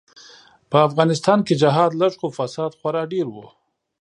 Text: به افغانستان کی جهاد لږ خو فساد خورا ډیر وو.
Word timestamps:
به 0.69 0.77
افغانستان 0.87 1.39
کی 1.47 1.53
جهاد 1.61 1.91
لږ 2.01 2.13
خو 2.19 2.27
فساد 2.37 2.71
خورا 2.79 3.03
ډیر 3.13 3.25
وو. 3.31 3.45